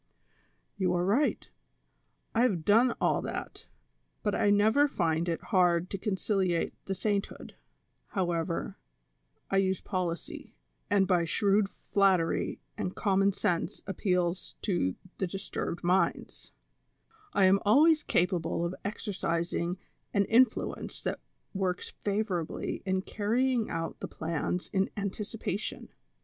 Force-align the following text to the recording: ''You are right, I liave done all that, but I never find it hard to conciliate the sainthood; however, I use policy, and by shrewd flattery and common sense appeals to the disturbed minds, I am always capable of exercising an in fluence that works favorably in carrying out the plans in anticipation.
''You 0.79 0.95
are 0.95 1.05
right, 1.05 1.47
I 2.33 2.47
liave 2.47 2.65
done 2.65 2.95
all 2.99 3.21
that, 3.21 3.67
but 4.23 4.33
I 4.33 4.49
never 4.49 4.87
find 4.87 5.29
it 5.29 5.43
hard 5.53 5.91
to 5.91 5.99
conciliate 5.99 6.73
the 6.85 6.95
sainthood; 6.95 7.53
however, 8.07 8.79
I 9.51 9.57
use 9.57 9.79
policy, 9.79 10.55
and 10.89 11.05
by 11.07 11.25
shrewd 11.25 11.69
flattery 11.69 12.59
and 12.75 12.95
common 12.95 13.31
sense 13.31 13.83
appeals 13.85 14.55
to 14.63 14.95
the 15.19 15.27
disturbed 15.27 15.83
minds, 15.83 16.51
I 17.33 17.45
am 17.45 17.59
always 17.63 18.01
capable 18.01 18.65
of 18.65 18.73
exercising 18.83 19.77
an 20.15 20.25
in 20.25 20.45
fluence 20.45 21.03
that 21.03 21.19
works 21.53 21.91
favorably 21.91 22.81
in 22.87 23.03
carrying 23.03 23.69
out 23.69 23.99
the 23.99 24.07
plans 24.07 24.67
in 24.73 24.89
anticipation. 24.97 25.89